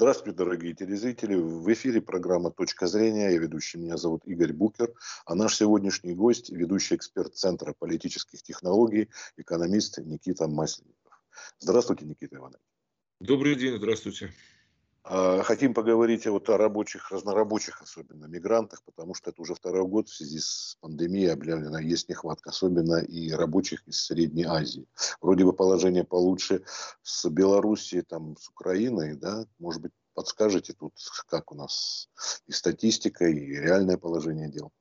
Здравствуйте, 0.00 0.38
дорогие 0.38 0.74
телезрители. 0.74 1.34
В 1.34 1.72
эфире 1.72 2.00
программа 2.00 2.52
«Точка 2.52 2.86
зрения». 2.86 3.32
Я 3.32 3.38
ведущий, 3.38 3.78
меня 3.78 3.96
зовут 3.96 4.24
Игорь 4.26 4.52
Букер. 4.52 4.94
А 5.26 5.34
наш 5.34 5.56
сегодняшний 5.56 6.14
гость– 6.14 6.50
ведущий 6.52 6.94
эксперт 6.94 7.34
Центра 7.34 7.74
политических 7.76 8.40
технологий, 8.44 9.10
экономист 9.36 9.98
Никита 9.98 10.46
Масленников. 10.46 11.20
Здравствуйте, 11.58 12.04
Никита 12.04 12.36
Иванович. 12.36 12.60
Добрый 13.18 13.56
день, 13.56 13.76
здравствуйте. 13.76 14.32
А, 15.10 15.42
хотим 15.42 15.72
поговорить 15.72 16.26
вот 16.26 16.50
о 16.50 16.58
рабочих, 16.58 17.10
разнорабочих, 17.10 17.80
особенно 17.80 18.26
мигрантах, 18.26 18.82
потому 18.84 19.14
что 19.14 19.30
это 19.30 19.40
уже 19.40 19.54
второй 19.54 19.86
год 19.86 20.10
в 20.10 20.14
связи 20.14 20.38
с 20.38 20.76
пандемией 20.82 21.32
объявлена 21.32 21.80
есть 21.80 22.10
нехватка, 22.10 22.50
особенно 22.50 22.96
и 22.98 23.30
рабочих 23.30 23.88
из 23.88 24.04
Средней 24.04 24.44
Азии. 24.44 24.86
Вроде 25.22 25.46
бы 25.46 25.54
положение 25.54 26.04
получше 26.04 26.62
с 27.02 27.26
Белоруссией, 27.30 28.02
там, 28.02 28.36
с 28.36 28.50
Украиной, 28.50 29.14
да, 29.16 29.46
может 29.58 29.80
быть, 29.80 29.92
подскажете 30.12 30.74
тут, 30.74 30.92
как 31.26 31.52
у 31.52 31.54
нас 31.54 32.10
и 32.46 32.52
статистика, 32.52 33.24
и 33.24 33.46
реальное 33.46 33.96
положение 33.96 34.50
дел? 34.50 34.72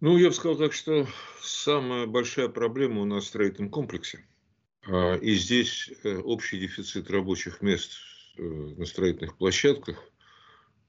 Ну, 0.00 0.16
я 0.16 0.28
бы 0.28 0.34
сказал 0.34 0.56
так, 0.56 0.72
что 0.72 1.06
самая 1.42 2.06
большая 2.06 2.48
проблема 2.48 3.02
у 3.02 3.04
нас 3.04 3.24
в 3.24 3.28
строительном 3.28 3.70
комплексе. 3.70 4.26
А, 4.86 5.16
и 5.16 5.34
здесь 5.34 5.90
э, 6.04 6.16
общий 6.16 6.58
дефицит 6.58 7.10
рабочих 7.10 7.60
мест 7.60 7.92
на 8.36 8.84
строительных 8.86 9.36
площадках. 9.36 10.02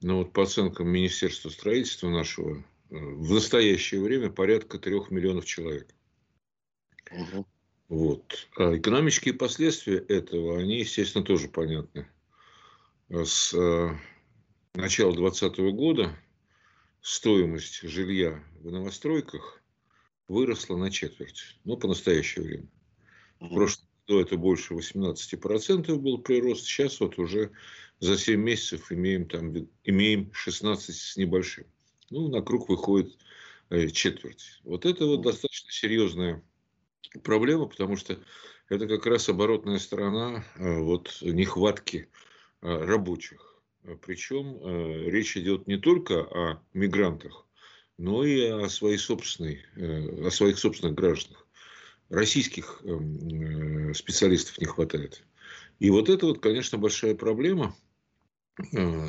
Но 0.02 0.18
вот 0.18 0.32
по 0.32 0.42
оценкам 0.42 0.88
Министерства 0.88 1.48
строительства 1.48 2.08
нашего, 2.08 2.58
э, 2.58 2.62
в 2.90 3.32
настоящее 3.32 4.02
время 4.02 4.30
порядка 4.30 4.78
трех 4.78 5.10
миллионов 5.10 5.46
человек. 5.46 5.88
Угу. 7.10 7.46
Вот. 7.88 8.48
А 8.56 8.76
экономические 8.76 9.34
последствия 9.34 9.98
этого, 9.98 10.58
они, 10.58 10.80
естественно, 10.80 11.24
тоже 11.24 11.48
понятны. 11.48 12.08
С 13.08 13.54
э, 13.54 13.90
начала 14.74 15.14
2020 15.14 15.58
года 15.74 16.18
стоимость 17.00 17.82
жилья 17.82 18.42
в 18.60 18.70
новостройках 18.70 19.62
выросла 20.28 20.76
на 20.76 20.90
четверть. 20.90 21.56
Ну, 21.64 21.76
по 21.76 21.86
настоящее 21.86 22.44
время. 22.44 22.68
В 23.38 23.54
прошлом 23.54 23.85
до 24.06 24.20
это 24.20 24.36
больше 24.36 24.74
18% 24.74 25.94
был 25.96 26.18
прирост, 26.18 26.64
сейчас 26.64 27.00
вот 27.00 27.18
уже 27.18 27.50
за 28.00 28.16
7 28.16 28.40
месяцев 28.40 28.92
имеем, 28.92 29.28
там, 29.28 29.54
имеем 29.84 30.32
16 30.32 30.94
с 30.94 31.16
небольшим. 31.16 31.66
Ну, 32.10 32.28
на 32.28 32.42
круг 32.42 32.68
выходит 32.68 33.16
э, 33.70 33.88
четверть. 33.88 34.60
Вот 34.62 34.86
это 34.86 35.06
вот 35.06 35.22
достаточно 35.22 35.70
серьезная 35.70 36.42
проблема, 37.22 37.66
потому 37.66 37.96
что 37.96 38.18
это 38.68 38.86
как 38.86 39.06
раз 39.06 39.28
оборотная 39.28 39.78
сторона 39.78 40.44
э, 40.56 40.78
вот, 40.78 41.18
нехватки 41.22 42.08
э, 42.62 42.84
рабочих. 42.84 43.54
Причем 44.04 45.08
речь 45.08 45.36
идет 45.36 45.68
не 45.68 45.76
только 45.76 46.22
о 46.22 46.60
мигрантах, 46.74 47.46
но 47.98 48.24
и 48.24 48.44
о, 48.48 48.68
своей 48.68 48.98
собственной, 48.98 49.64
о 49.76 50.30
своих 50.32 50.58
собственных 50.58 50.96
гражданах 50.96 51.45
российских 52.08 52.80
эм, 52.84 53.90
э, 53.90 53.94
специалистов 53.94 54.58
не 54.58 54.66
хватает. 54.66 55.24
И 55.78 55.90
вот 55.90 56.08
это 56.08 56.26
вот, 56.26 56.40
конечно, 56.40 56.78
большая 56.78 57.14
проблема. 57.14 57.74
Э, 58.72 59.08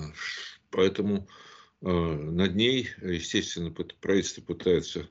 поэтому 0.70 1.28
э, 1.82 1.88
над 1.90 2.56
ней, 2.56 2.90
естественно, 3.02 3.72
правительство 3.72 4.42
пытается 4.42 5.08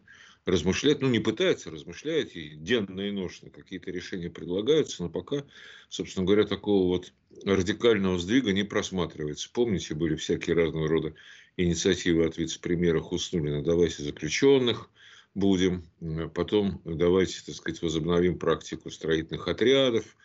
размышлять, 0.46 1.02
ну 1.02 1.08
не 1.08 1.18
пытается, 1.18 1.70
размышляет, 1.70 2.36
и 2.36 2.50
денно 2.50 3.00
и 3.00 3.10
ношно 3.10 3.50
какие-то 3.50 3.90
решения 3.90 4.30
предлагаются, 4.30 5.02
но 5.02 5.10
пока, 5.10 5.44
собственно 5.88 6.24
говоря, 6.24 6.44
такого 6.44 6.86
вот 6.86 7.12
радикального 7.44 8.18
сдвига 8.18 8.52
не 8.52 8.62
просматривается. 8.62 9.50
Помните, 9.52 9.94
были 9.94 10.14
всякие 10.14 10.54
разного 10.54 10.88
рода 10.88 11.14
инициативы 11.56 12.24
от 12.24 12.38
вице-премьера 12.38 13.00
Хуснулина 13.00 13.62
«давайте 13.62 14.04
заключенных», 14.04 14.88
будем. 15.36 15.84
Потом 16.34 16.80
давайте, 16.84 17.42
так 17.44 17.54
сказать, 17.54 17.82
возобновим 17.82 18.38
практику 18.38 18.90
строительных 18.90 19.46
отрядов. 19.46 20.16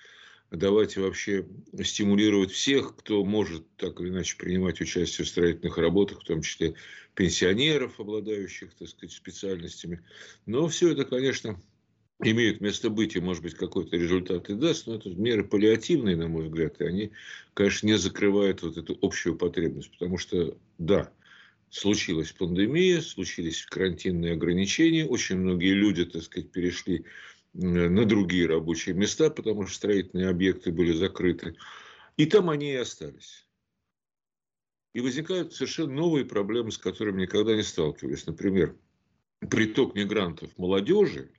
Давайте 0.49 1.01
вообще 1.01 1.47
стимулировать 1.83 2.51
всех, 2.51 2.95
кто 2.95 3.23
может 3.23 3.63
так 3.75 3.99
или 3.99 4.09
иначе 4.09 4.38
принимать 4.38 4.81
участие 4.81 5.25
в 5.25 5.29
строительных 5.29 5.77
работах, 5.77 6.22
в 6.22 6.25
том 6.25 6.41
числе 6.41 6.75
пенсионеров, 7.13 7.99
обладающих, 7.99 8.73
так 8.73 8.88
сказать, 8.88 9.13
специальностями. 9.13 10.01
Но 10.45 10.67
все 10.67 10.91
это, 10.91 11.05
конечно, 11.05 11.61
имеют 12.23 12.61
место 12.61 12.89
быть, 12.89 13.16
и, 13.16 13.19
может 13.19 13.43
быть, 13.43 13.55
какой-то 13.55 13.97
результат 13.97 14.49
и 14.49 14.53
даст, 14.55 14.88
но 14.88 14.95
это 14.95 15.09
меры 15.09 15.43
паллиативные, 15.43 16.16
на 16.16 16.28
мой 16.28 16.45
взгляд, 16.45 16.79
и 16.79 16.85
они, 16.85 17.11
конечно, 17.53 17.88
не 17.88 17.97
закрывают 17.97 18.61
вот 18.61 18.78
эту 18.78 18.97
общую 19.01 19.38
потребность, 19.38 19.91
потому 19.91 20.17
что, 20.17 20.57
да, 20.78 21.11
случилась 21.71 22.31
пандемия, 22.33 23.01
случились 23.01 23.65
карантинные 23.65 24.33
ограничения, 24.33 25.05
очень 25.05 25.37
многие 25.37 25.73
люди, 25.73 26.05
так 26.05 26.21
сказать, 26.21 26.51
перешли 26.51 27.05
на 27.53 28.05
другие 28.05 28.45
рабочие 28.45 28.93
места, 28.93 29.29
потому 29.29 29.65
что 29.65 29.75
строительные 29.75 30.29
объекты 30.29 30.71
были 30.71 30.91
закрыты. 30.91 31.55
И 32.17 32.25
там 32.25 32.49
они 32.49 32.71
и 32.71 32.75
остались. 32.75 33.47
И 34.93 34.99
возникают 34.99 35.53
совершенно 35.53 35.93
новые 35.93 36.25
проблемы, 36.25 36.71
с 36.71 36.77
которыми 36.77 37.21
никогда 37.21 37.55
не 37.55 37.63
сталкивались. 37.63 38.25
Например, 38.25 38.75
приток 39.39 39.95
мигрантов 39.95 40.57
молодежи 40.57 41.31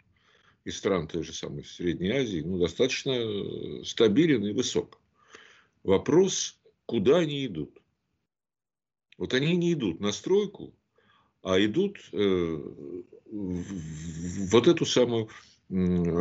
из 0.65 0.79
стран 0.79 1.09
той 1.09 1.23
же 1.23 1.35
самой 1.35 1.65
Средней 1.65 2.11
Азии 2.11 2.41
ну, 2.41 2.59
достаточно 2.59 3.85
стабилен 3.85 4.47
и 4.47 4.53
высок. 4.53 4.99
Вопрос, 5.83 6.59
куда 6.87 7.19
они 7.19 7.45
идут. 7.45 7.82
Вот 9.19 9.35
они 9.35 9.57
не 9.57 9.73
идут 9.73 10.01
на 10.01 10.13
стройку, 10.13 10.75
а 11.43 11.59
идут 11.65 11.99
э, 12.13 12.17
в, 12.17 13.65
вот 14.51 14.69
эту 14.69 14.87
самую 14.87 15.29
э, 15.69 15.75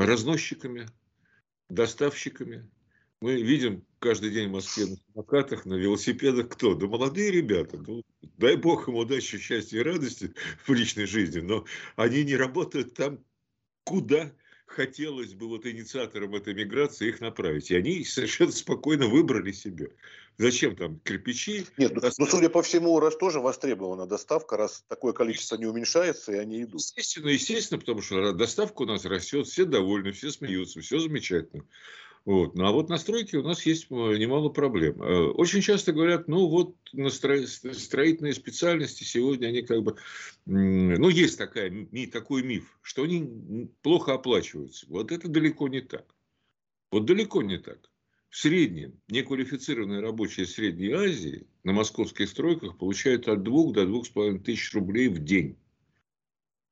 разносчиками, 0.06 0.88
доставщиками. 1.70 2.70
Мы 3.22 3.42
видим 3.42 3.86
каждый 4.00 4.32
день 4.32 4.50
в 4.50 4.54
Москве 4.54 4.88
на 4.88 4.96
самокатах, 4.96 5.66
на 5.66 5.76
велосипедах 5.76 6.50
кто? 6.50 6.74
Да 6.74 6.88
молодые 6.88 7.32
ребята. 7.32 7.78
Ну, 7.78 8.04
дай 8.38 8.56
бог 8.56 8.88
им 8.88 8.96
удачи, 8.96 9.38
счастья 9.38 9.80
и 9.80 9.84
радости 9.84 10.34
в 10.66 10.74
личной 10.74 11.06
жизни, 11.06 11.40
но 11.40 11.66
они 11.96 12.24
не 12.24 12.36
работают 12.36 12.96
там, 12.96 13.24
куда 13.84 14.32
хотелось 14.66 15.34
бы 15.34 15.48
вот 15.48 15.66
инициаторам 15.66 16.34
этой 16.34 16.54
миграции 16.54 17.10
их 17.10 17.22
направить. 17.22 17.70
И 17.72 17.76
они 17.76 18.04
совершенно 18.04 18.52
спокойно 18.52 19.08
выбрали 19.08 19.52
себе. 19.52 19.92
Зачем 20.42 20.76
там 20.76 21.00
кирпичи? 21.02 21.68
Нет, 21.78 21.94
ну, 21.94 22.02
ну 22.18 22.26
судя 22.26 22.50
по 22.50 22.64
всему, 22.64 23.00
раз 23.00 23.16
тоже 23.16 23.40
востребована 23.40 24.08
доставка, 24.08 24.58
раз 24.58 24.84
такое 24.88 25.14
количество 25.14 25.56
не 25.56 25.68
уменьшается, 25.68 26.32
и 26.32 26.38
они 26.38 26.64
идут. 26.64 26.82
Естественно, 26.82 27.30
естественно, 27.30 27.80
потому 27.80 28.02
что 28.02 28.34
доставка 28.34 28.82
у 28.82 28.86
нас 28.86 29.06
растет, 29.06 29.46
все 29.46 29.66
довольны, 29.66 30.12
все 30.14 30.32
смеются, 30.32 30.82
все 30.82 30.98
замечательно. 30.98 31.64
Вот. 32.26 32.56
Ну, 32.56 32.66
а 32.66 32.72
вот 32.72 32.90
на 32.90 32.98
стройке 32.98 33.38
у 33.38 33.44
нас 33.44 33.64
есть 33.68 33.86
э, 33.92 33.94
немало 33.94 34.50
проблем. 34.50 35.00
Э, 35.04 35.28
очень 35.30 35.62
часто 35.62 35.94
говорят, 35.94 36.28
ну 36.28 36.48
вот 36.48 36.76
на 36.92 37.12
строительные 37.12 38.34
специальности 38.34 39.04
сегодня 39.04 39.46
они 39.46 39.62
как 39.62 39.84
бы, 39.84 39.96
ну 40.46 41.08
есть 41.10 41.38
такая, 41.38 41.72
такой 42.12 42.42
миф, 42.42 42.80
что 42.82 43.04
они 43.04 43.70
плохо 43.84 44.16
оплачиваются. 44.16 44.88
Вот 44.90 45.12
это 45.12 45.28
далеко 45.28 45.68
не 45.68 45.82
так. 45.82 46.16
Вот 46.92 47.06
далеко 47.06 47.44
не 47.44 47.60
так. 47.60 47.91
В 48.32 48.38
среднем 48.38 48.98
неквалифицированные 49.10 50.00
рабочие 50.00 50.46
Средней 50.46 50.94
Азии 50.94 51.46
на 51.66 51.74
московских 51.74 52.30
стройках 52.30 52.78
получают 52.78 53.28
от 53.28 53.44
2 53.44 53.74
до 53.74 53.84
2,5 53.84 54.40
тысяч 54.40 54.74
рублей 54.74 55.10
в 55.10 55.20
день. 55.20 55.58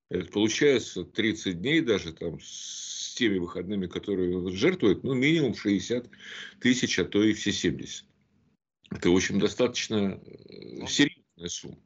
Это 0.09 0.31
получается 0.31 1.03
30 1.03 1.59
дней 1.59 1.81
даже 1.81 2.13
там 2.13 2.39
с 2.41 3.13
теми 3.15 3.39
выходными, 3.39 3.87
которые 3.87 4.49
жертвуют, 4.51 5.03
ну, 5.03 5.13
минимум 5.13 5.53
60 5.53 6.09
тысяч, 6.61 6.97
а 6.97 7.03
то 7.03 7.21
и 7.21 7.33
все 7.33 7.51
70. 7.51 8.05
Это, 8.91 9.09
в 9.09 9.15
общем, 9.15 9.37
достаточно 9.37 10.17
э, 10.25 10.87
серьезная 10.87 11.49
сумма. 11.49 11.77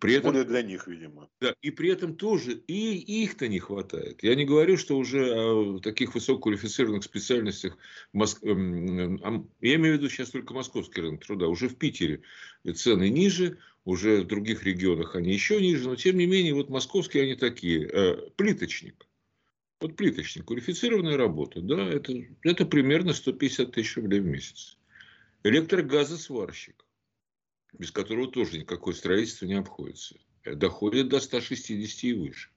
При 0.00 0.14
этом, 0.14 0.32
Более 0.32 0.46
для 0.46 0.62
них, 0.62 0.86
видимо. 0.86 1.28
Да, 1.42 1.54
и 1.60 1.70
при 1.70 1.90
этом 1.90 2.16
тоже 2.16 2.54
и 2.66 3.22
их-то 3.22 3.48
не 3.48 3.58
хватает. 3.58 4.22
Я 4.22 4.34
не 4.34 4.46
говорю, 4.46 4.78
что 4.78 4.96
уже 4.96 5.30
о 5.30 5.78
таких 5.78 6.14
высококвалифицированных 6.14 7.04
специальностях, 7.04 7.76
Моск... 8.14 8.42
Эм, 8.42 9.18
я 9.60 9.74
имею 9.74 9.96
в 9.96 9.98
виду 9.98 10.08
сейчас 10.08 10.30
только 10.30 10.54
московский 10.54 11.02
рынок 11.02 11.26
труда, 11.26 11.48
уже 11.48 11.68
в 11.68 11.76
Питере 11.76 12.22
цены 12.74 13.10
ниже, 13.10 13.58
уже 13.84 14.22
в 14.22 14.26
других 14.26 14.64
регионах 14.64 15.16
они 15.16 15.34
еще 15.34 15.60
ниже, 15.60 15.86
но 15.86 15.96
тем 15.96 16.16
не 16.16 16.24
менее, 16.24 16.54
вот 16.54 16.70
московские 16.70 17.24
они 17.24 17.34
такие. 17.34 17.86
Э, 17.86 18.30
плиточник. 18.36 19.06
Вот 19.82 19.96
плиточник, 19.96 20.46
квалифицированная 20.46 21.18
работа, 21.18 21.60
да, 21.60 21.86
это, 21.86 22.14
это 22.42 22.64
примерно 22.64 23.12
150 23.12 23.72
тысяч 23.72 23.96
рублей 23.96 24.20
в 24.20 24.26
месяц. 24.26 24.78
Электрогазосварщик 25.44 26.86
без 27.72 27.90
которого 27.90 28.30
тоже 28.30 28.58
никакое 28.58 28.94
строительство 28.94 29.46
не 29.46 29.54
обходится, 29.54 30.16
доходит 30.44 31.08
до 31.08 31.20
160 31.20 32.04
и 32.04 32.12
выше. 32.14 32.50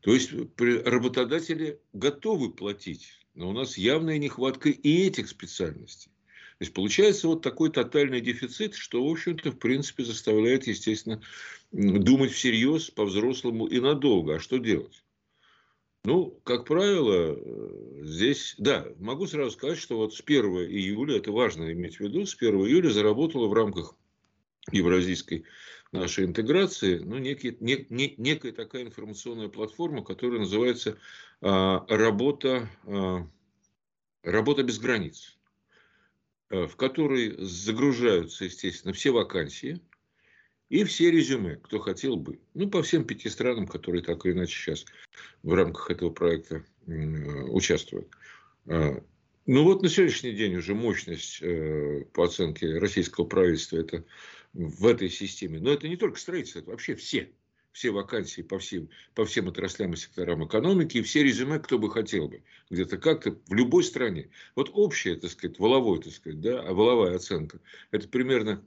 То 0.00 0.12
есть 0.12 0.32
работодатели 0.58 1.80
готовы 1.92 2.52
платить, 2.52 3.08
но 3.34 3.50
у 3.50 3.52
нас 3.52 3.78
явная 3.78 4.18
нехватка 4.18 4.68
и 4.68 5.06
этих 5.06 5.28
специальностей. 5.28 6.10
есть 6.58 6.74
получается 6.74 7.28
вот 7.28 7.42
такой 7.42 7.70
тотальный 7.70 8.20
дефицит, 8.20 8.74
что, 8.74 9.04
в 9.04 9.10
общем-то, 9.10 9.52
в 9.52 9.58
принципе, 9.58 10.04
заставляет, 10.04 10.66
естественно, 10.66 11.20
думать 11.70 12.32
всерьез, 12.32 12.90
по-взрослому 12.90 13.66
и 13.66 13.80
надолго. 13.80 14.36
А 14.36 14.40
что 14.40 14.58
делать? 14.58 15.04
Ну, 16.04 16.40
как 16.42 16.66
правило, 16.66 17.36
э, 17.36 18.02
здесь, 18.02 18.56
да, 18.58 18.88
могу 18.98 19.28
сразу 19.28 19.52
сказать, 19.52 19.78
что 19.78 19.98
вот 19.98 20.14
с 20.14 20.20
1 20.20 20.44
июля, 20.68 21.18
это 21.18 21.30
важно 21.30 21.70
иметь 21.72 21.98
в 21.98 22.00
виду, 22.00 22.26
с 22.26 22.34
1 22.34 22.54
июля 22.66 22.90
заработала 22.90 23.46
в 23.46 23.52
рамках 23.52 23.94
евразийской 24.70 25.44
нашей 25.92 26.24
интеграции, 26.24 26.98
ну, 26.98 27.18
некий, 27.18 27.56
не, 27.60 27.86
не, 27.90 28.14
некая 28.16 28.52
такая 28.52 28.82
информационная 28.82 29.48
платформа, 29.48 30.02
которая 30.02 30.40
называется 30.40 30.98
а, 31.40 31.84
работа, 31.88 32.68
а, 32.86 33.28
работа 34.22 34.62
без 34.62 34.78
границ, 34.78 35.38
а, 36.48 36.66
в 36.66 36.76
которой 36.76 37.36
загружаются, 37.38 38.44
естественно, 38.44 38.94
все 38.94 39.10
вакансии 39.10 39.80
и 40.70 40.84
все 40.84 41.10
резюме, 41.10 41.56
кто 41.56 41.78
хотел 41.78 42.16
бы. 42.16 42.40
Ну, 42.54 42.70
по 42.70 42.82
всем 42.82 43.04
пяти 43.04 43.28
странам, 43.28 43.66
которые 43.66 44.02
так 44.02 44.24
или 44.24 44.32
иначе 44.32 44.54
сейчас 44.54 44.86
в 45.42 45.52
рамках 45.52 45.90
этого 45.90 46.08
проекта 46.08 46.64
участвуют. 46.86 48.08
А, 48.66 49.02
ну 49.44 49.64
вот 49.64 49.82
на 49.82 49.88
сегодняшний 49.88 50.32
день 50.32 50.54
уже 50.54 50.74
мощность 50.74 51.42
э, 51.42 52.04
по 52.12 52.24
оценке 52.24 52.78
российского 52.78 53.24
правительства 53.24 53.78
это 53.78 54.04
в 54.52 54.86
этой 54.86 55.08
системе. 55.08 55.60
Но 55.60 55.70
это 55.70 55.88
не 55.88 55.96
только 55.96 56.18
строительство, 56.18 56.60
это 56.60 56.70
вообще 56.70 56.94
все. 56.94 57.32
Все 57.72 57.90
вакансии 57.90 58.42
по 58.42 58.58
всем, 58.58 58.90
по 59.14 59.24
всем 59.24 59.48
отраслям 59.48 59.94
и 59.94 59.96
секторам 59.96 60.46
экономики, 60.46 60.98
и 60.98 61.02
все 61.02 61.22
резюме, 61.22 61.58
кто 61.58 61.78
бы 61.78 61.90
хотел 61.90 62.28
бы. 62.28 62.42
Где-то 62.68 62.98
как-то 62.98 63.38
в 63.46 63.54
любой 63.54 63.82
стране. 63.82 64.28
Вот 64.54 64.70
общая, 64.74 65.16
так 65.16 65.30
сказать, 65.30 65.58
воловой, 65.58 66.02
так 66.02 66.12
сказать, 66.12 66.40
да, 66.40 66.60
а 66.60 66.74
воловая 66.74 67.16
оценка, 67.16 67.60
это 67.90 68.08
примерно 68.08 68.62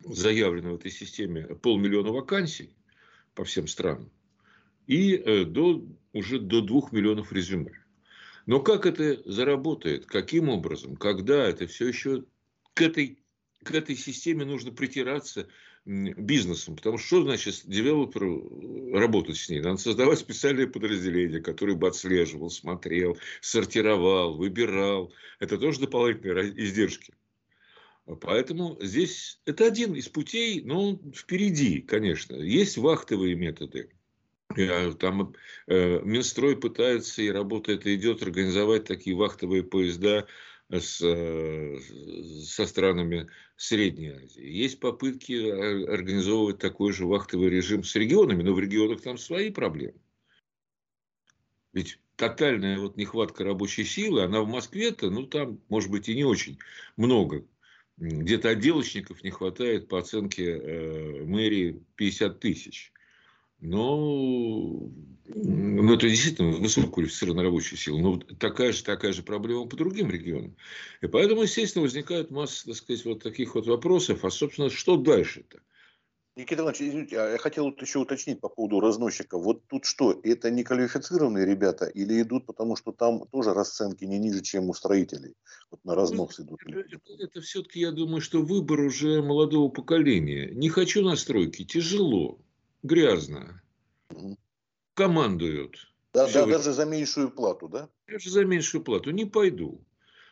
заявлено 0.00 0.72
в 0.72 0.76
этой 0.76 0.90
системе 0.90 1.42
полмиллиона 1.56 2.12
вакансий 2.12 2.74
по 3.34 3.44
всем 3.44 3.68
странам 3.68 4.10
и 4.86 5.14
э, 5.14 5.44
до, 5.44 5.84
уже 6.12 6.40
до 6.40 6.62
двух 6.62 6.92
миллионов 6.92 7.32
резюме. 7.32 7.72
Но 8.46 8.60
как 8.60 8.86
это 8.86 9.22
заработает, 9.30 10.06
каким 10.06 10.48
образом, 10.48 10.96
когда 10.96 11.46
это 11.46 11.66
все 11.66 11.86
еще 11.86 12.24
к 12.74 12.82
этой 12.82 13.18
к 13.64 13.72
этой 13.72 13.96
системе 13.96 14.44
нужно 14.44 14.72
притираться 14.72 15.48
бизнесом. 15.84 16.76
Потому 16.76 16.98
что 16.98 17.06
что 17.06 17.22
значит 17.22 17.62
девелоперу 17.64 18.92
работать 18.92 19.36
с 19.36 19.48
ней? 19.48 19.60
Надо 19.60 19.78
создавать 19.78 20.18
специальные 20.18 20.66
подразделения, 20.66 21.40
которые 21.40 21.76
бы 21.76 21.88
отслеживал, 21.88 22.50
смотрел, 22.50 23.18
сортировал, 23.40 24.36
выбирал. 24.36 25.12
Это 25.38 25.58
тоже 25.58 25.80
дополнительные 25.80 26.52
издержки. 26.64 27.14
Поэтому 28.20 28.76
здесь 28.80 29.40
это 29.44 29.66
один 29.66 29.94
из 29.94 30.08
путей, 30.08 30.62
но 30.62 30.88
он 30.88 31.12
впереди, 31.12 31.80
конечно. 31.80 32.34
Есть 32.36 32.76
вахтовые 32.76 33.34
методы. 33.34 33.90
Там 34.98 35.32
э, 35.68 36.00
Минстрой 36.02 36.56
пытается 36.56 37.22
и 37.22 37.30
работает, 37.30 37.86
и 37.86 37.94
идет 37.94 38.22
организовать 38.22 38.84
такие 38.84 39.14
вахтовые 39.14 39.62
поезда 39.62 40.26
с, 40.78 41.00
э, 41.02 41.78
со 42.44 42.66
странами 42.66 43.28
Средней 43.56 44.10
Азии. 44.10 44.46
Есть 44.46 44.78
попытки 44.78 45.32
организовывать 45.88 46.58
такой 46.58 46.92
же 46.92 47.06
вахтовый 47.06 47.50
режим 47.50 47.82
с 47.82 47.94
регионами, 47.96 48.42
но 48.42 48.52
в 48.52 48.60
регионах 48.60 49.00
там 49.00 49.18
свои 49.18 49.50
проблемы. 49.50 49.98
Ведь 51.72 51.98
тотальная 52.16 52.78
вот 52.78 52.96
нехватка 52.96 53.44
рабочей 53.44 53.84
силы, 53.84 54.22
она 54.22 54.42
в 54.42 54.48
Москве-то, 54.48 55.10
ну 55.10 55.26
там, 55.26 55.60
может 55.68 55.90
быть, 55.90 56.08
и 56.08 56.14
не 56.14 56.24
очень 56.24 56.58
много. 56.96 57.44
Где-то 57.96 58.50
отделочников 58.50 59.22
не 59.22 59.30
хватает 59.30 59.88
по 59.88 59.98
оценке 59.98 60.56
э, 60.56 61.24
мэрии 61.24 61.82
50 61.96 62.40
тысяч. 62.40 62.92
Но 63.60 64.90
ну, 65.34 65.94
это 65.94 66.08
действительно 66.08 66.50
высококвалифицированная 66.50 67.44
рабочая 67.44 67.76
сила. 67.76 67.98
Но 67.98 68.18
такая 68.38 68.72
же, 68.72 68.82
такая 68.82 69.12
же 69.12 69.22
проблема 69.22 69.66
по 69.66 69.76
другим 69.76 70.10
регионам. 70.10 70.56
И 71.00 71.06
поэтому, 71.06 71.42
естественно, 71.42 71.82
возникает 71.82 72.30
масса, 72.30 72.66
так 72.66 72.76
сказать, 72.76 73.04
вот 73.04 73.22
таких 73.22 73.54
вот 73.54 73.66
вопросов. 73.66 74.24
А, 74.24 74.30
собственно, 74.30 74.70
что 74.70 74.96
дальше-то? 74.96 75.60
Никита 76.36 76.62
Иванович, 76.62 76.82
извините, 76.82 77.20
а 77.20 77.30
я 77.30 77.38
хотел 77.38 77.68
еще 77.78 77.98
уточнить 77.98 78.40
по 78.40 78.48
поводу 78.48 78.80
разносчиков. 78.80 79.42
Вот 79.42 79.66
тут 79.66 79.84
что, 79.84 80.18
это 80.22 80.50
не 80.50 80.64
квалифицированные 80.64 81.44
ребята 81.44 81.86
или 81.86 82.22
идут, 82.22 82.46
потому 82.46 82.76
что 82.76 82.92
там 82.92 83.26
тоже 83.30 83.52
расценки 83.52 84.04
не 84.04 84.18
ниже, 84.18 84.40
чем 84.40 84.70
у 84.70 84.74
строителей? 84.74 85.34
Вот 85.70 85.84
на 85.84 85.94
разнос 85.94 86.38
ну, 86.38 86.44
идут. 86.44 86.60
Это, 86.66 87.12
это 87.18 87.40
все-таки, 87.40 87.80
я 87.80 87.90
думаю, 87.90 88.20
что 88.20 88.42
выбор 88.42 88.80
уже 88.80 89.22
молодого 89.22 89.68
поколения. 89.68 90.50
Не 90.54 90.68
хочу 90.70 91.02
на 91.02 91.16
стройке, 91.16 91.64
тяжело 91.64 92.40
грязно. 92.82 93.62
Командуют. 94.94 95.92
Да, 96.12 96.30
да, 96.32 96.46
даже 96.46 96.72
за 96.72 96.84
меньшую 96.84 97.30
плату, 97.30 97.68
да? 97.68 97.88
Даже 98.08 98.30
за 98.30 98.44
меньшую 98.44 98.82
плату. 98.82 99.10
Не 99.10 99.24
пойду. 99.24 99.84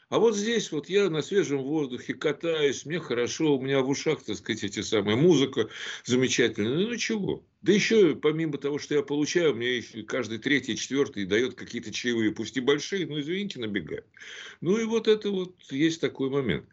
А 0.08 0.18
вот 0.18 0.34
здесь 0.34 0.72
вот 0.72 0.88
я 0.88 1.10
на 1.10 1.20
свежем 1.20 1.62
воздухе 1.62 2.14
катаюсь, 2.14 2.86
мне 2.86 2.98
хорошо, 2.98 3.58
у 3.58 3.60
меня 3.60 3.82
в 3.82 3.90
ушах, 3.90 4.22
так 4.22 4.36
сказать, 4.36 4.64
эти 4.64 4.80
самые 4.80 5.16
музыка 5.16 5.68
замечательная. 6.04 6.86
Ну, 6.86 6.96
чего? 6.96 7.44
Да 7.60 7.72
еще, 7.72 8.16
помимо 8.16 8.56
того, 8.56 8.78
что 8.78 8.94
я 8.94 9.02
получаю, 9.02 9.54
мне 9.54 9.82
каждый 10.06 10.38
третий, 10.38 10.76
четвертый 10.76 11.26
дает 11.26 11.54
какие-то 11.54 11.92
чаевые, 11.92 12.32
пусть 12.32 12.56
и 12.56 12.60
большие, 12.60 13.06
но, 13.06 13.20
извините, 13.20 13.60
набегают. 13.60 14.06
Ну, 14.62 14.78
и 14.78 14.84
вот 14.84 15.08
это 15.08 15.30
вот 15.30 15.54
есть 15.70 16.00
такой 16.00 16.30
момент. 16.30 16.64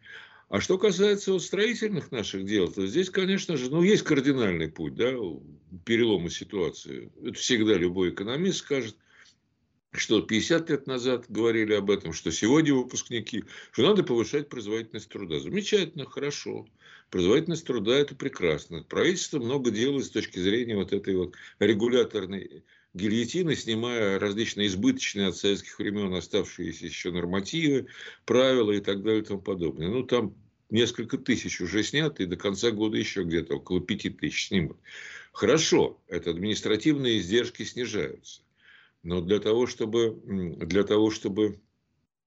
А 0.48 0.60
что 0.60 0.78
касается 0.78 1.32
вот 1.32 1.42
строительных 1.42 2.12
наших 2.12 2.44
дел, 2.44 2.70
то 2.70 2.86
здесь, 2.86 3.10
конечно 3.10 3.56
же, 3.56 3.68
ну, 3.68 3.82
есть 3.82 4.04
кардинальный 4.04 4.68
путь, 4.68 4.94
да, 4.94 5.12
перелома 5.84 6.30
ситуации. 6.30 7.10
Это 7.20 7.34
всегда 7.34 7.74
любой 7.74 8.10
экономист 8.10 8.58
скажет, 8.58 8.96
что 9.90 10.22
50 10.22 10.70
лет 10.70 10.86
назад 10.86 11.24
говорили 11.28 11.72
об 11.72 11.90
этом, 11.90 12.12
что 12.12 12.30
сегодня 12.30 12.74
выпускники, 12.74 13.44
что 13.72 13.82
надо 13.82 14.04
повышать 14.04 14.48
производительность 14.48 15.08
труда. 15.08 15.40
Замечательно, 15.40 16.04
хорошо. 16.04 16.66
Производительность 17.10 17.66
труда– 17.66 17.96
это 17.98 18.14
прекрасно. 18.14 18.84
Правительство 18.84 19.38
много 19.38 19.70
делает 19.70 20.06
с 20.06 20.10
точки 20.10 20.38
зрения 20.38 20.76
вот 20.76 20.92
этой 20.92 21.16
вот 21.16 21.34
регуляторной 21.58 22.62
гильотины, 22.96 23.54
снимая 23.54 24.18
различные 24.18 24.68
избыточные 24.68 25.28
от 25.28 25.36
советских 25.36 25.78
времен 25.78 26.14
оставшиеся 26.14 26.86
еще 26.86 27.12
нормативы, 27.12 27.88
правила 28.24 28.72
и 28.72 28.80
так 28.80 29.02
далее 29.02 29.22
и 29.22 29.24
тому 29.24 29.40
подобное. 29.40 29.88
Ну, 29.88 30.02
там 30.02 30.34
несколько 30.70 31.18
тысяч 31.18 31.60
уже 31.60 31.82
сняты, 31.82 32.24
и 32.24 32.26
до 32.26 32.36
конца 32.36 32.70
года 32.70 32.96
еще 32.96 33.22
где-то 33.22 33.56
около 33.56 33.80
пяти 33.80 34.10
тысяч 34.10 34.48
снимут. 34.48 34.78
Хорошо, 35.32 36.00
это 36.08 36.30
административные 36.30 37.18
издержки 37.18 37.62
снижаются. 37.62 38.40
Но 39.02 39.20
для 39.20 39.38
того, 39.38 39.66
чтобы, 39.66 40.18
для 40.24 40.82
того, 40.82 41.10
чтобы 41.10 41.60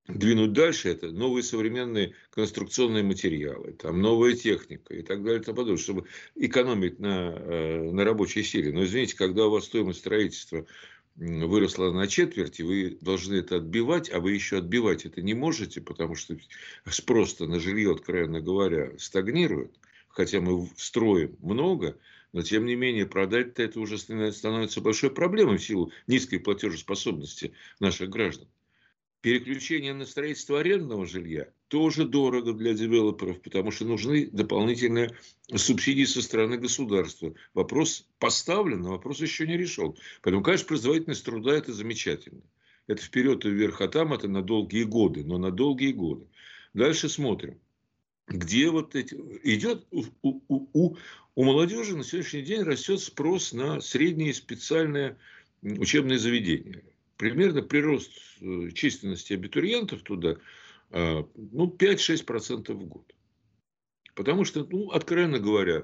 двинуть 0.07 0.53
дальше, 0.53 0.89
это 0.89 1.11
новые 1.11 1.43
современные 1.43 2.13
конструкционные 2.31 3.03
материалы, 3.03 3.73
там 3.73 4.01
новая 4.01 4.33
техника 4.33 4.93
и 4.93 5.01
так 5.01 5.23
далее 5.23 5.41
и 5.41 5.43
тому 5.43 5.57
подобное, 5.57 5.81
чтобы 5.81 6.05
экономить 6.35 6.99
на, 6.99 7.33
э, 7.35 7.91
на 7.91 8.03
рабочей 8.03 8.43
силе. 8.43 8.71
Но 8.73 8.83
извините, 8.83 9.15
когда 9.15 9.47
у 9.47 9.51
вас 9.51 9.65
стоимость 9.65 9.99
строительства 9.99 10.65
выросла 11.15 11.91
на 11.91 12.07
четверти, 12.07 12.61
вы 12.61 12.97
должны 13.01 13.35
это 13.35 13.57
отбивать, 13.57 14.09
а 14.09 14.19
вы 14.19 14.31
еще 14.31 14.57
отбивать 14.57 15.05
это 15.05 15.21
не 15.21 15.33
можете, 15.33 15.81
потому 15.81 16.15
что 16.15 16.37
спрос 16.89 17.39
на 17.39 17.59
жилье, 17.59 17.93
откровенно 17.93 18.41
говоря, 18.41 18.97
стагнирует, 18.97 19.77
хотя 20.07 20.39
мы 20.39 20.69
строим 20.77 21.35
много, 21.41 21.97
но 22.31 22.41
тем 22.41 22.65
не 22.65 22.75
менее 22.75 23.05
продать-то 23.05 23.63
это 23.63 23.79
уже 23.79 23.97
становится 23.97 24.81
большой 24.81 25.11
проблемой 25.11 25.57
в 25.57 25.63
силу 25.63 25.91
низкой 26.07 26.37
платежеспособности 26.37 27.53
наших 27.79 28.09
граждан. 28.09 28.47
Переключение 29.21 29.93
на 29.93 30.05
строительство 30.05 30.61
арендного 30.61 31.05
жилья 31.05 31.49
тоже 31.67 32.05
дорого 32.05 32.53
для 32.53 32.73
девелоперов, 32.73 33.41
потому 33.41 33.69
что 33.69 33.83
нужны 33.83 34.27
дополнительные 34.31 35.11
субсидии 35.53 36.05
со 36.05 36.21
стороны 36.21 36.57
государства. 36.57 37.33
Вопрос 37.53 38.07
поставлен, 38.17 38.81
но 38.81 38.91
вопрос 38.91 39.19
еще 39.19 39.45
не 39.45 39.57
решен. 39.57 39.93
Поэтому, 40.21 40.41
конечно, 40.41 40.67
производительность 40.67 41.25
труда– 41.25 41.53
это 41.57 41.73
замечательно. 41.73 42.41
Это 42.87 43.03
вперед 43.03 43.43
и 43.45 43.49
вверх, 43.49 43.81
а 43.81 43.89
там 43.89 44.13
это 44.13 44.29
на 44.29 44.41
долгие 44.41 44.83
годы, 44.83 45.25
но 45.25 45.37
на 45.37 45.51
долгие 45.51 45.91
годы. 45.91 46.25
Дальше 46.73 47.09
смотрим. 47.09 47.59
Где 48.27 48.69
вот 48.69 48.95
эти... 48.95 49.15
Идет 49.43 49.85
у, 49.91 50.05
у, 50.21 50.41
у, 50.47 50.95
у 51.35 51.43
молодежи 51.43 51.97
на 51.97 52.05
сегодняшний 52.05 52.43
день 52.43 52.61
растет 52.61 53.01
спрос 53.01 53.51
на 53.51 53.81
средние 53.81 54.33
специальные 54.33 55.17
учебные 55.61 56.19
заведения 56.19 56.83
примерно 57.19 57.61
прирост 57.61 58.11
э, 58.39 58.69
численности 58.71 59.33
абитуриентов 59.33 60.03
туда 60.03 60.37
э, 60.89 61.23
ну, 61.35 61.67
5-6% 61.67 62.73
в 62.73 62.85
год. 62.85 63.13
Потому 64.15 64.45
что, 64.45 64.63
ну, 64.63 64.89
откровенно 64.91 65.37
говоря, 65.37 65.83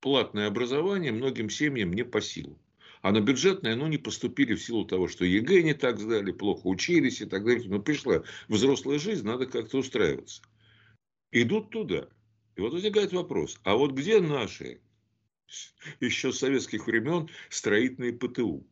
платное 0.00 0.46
образование 0.46 1.12
многим 1.12 1.48
семьям 1.48 1.94
не 1.94 2.04
по 2.04 2.20
силу. 2.20 2.58
А 3.00 3.10
на 3.10 3.22
бюджетное, 3.22 3.74
ну, 3.74 3.86
не 3.86 3.96
поступили 3.96 4.54
в 4.54 4.62
силу 4.62 4.84
того, 4.84 5.08
что 5.08 5.24
ЕГЭ 5.24 5.62
не 5.62 5.72
так 5.72 5.98
сдали, 5.98 6.30
плохо 6.30 6.66
учились 6.66 7.22
и 7.22 7.26
так 7.26 7.44
далее. 7.44 7.68
Но 7.68 7.80
пришла 7.80 8.22
взрослая 8.48 8.98
жизнь, 8.98 9.26
надо 9.26 9.46
как-то 9.46 9.78
устраиваться. 9.78 10.42
идут 11.32 11.70
туда. 11.70 12.06
И 12.56 12.60
вот 12.60 12.74
возникает 12.74 13.12
вопрос, 13.14 13.58
а 13.64 13.76
вот 13.76 13.92
где 13.92 14.20
наши 14.20 14.80
еще 16.00 16.32
с 16.32 16.38
советских 16.38 16.86
времен 16.86 17.30
строительные 17.48 18.12
ПТУ? 18.12 18.66